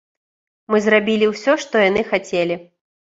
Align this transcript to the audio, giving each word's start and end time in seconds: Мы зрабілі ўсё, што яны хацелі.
Мы 0.71 0.79
зрабілі 0.85 1.29
ўсё, 1.33 1.57
што 1.65 1.85
яны 1.89 2.01
хацелі. 2.11 2.59